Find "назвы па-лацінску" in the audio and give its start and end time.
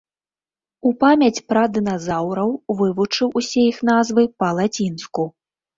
3.95-5.33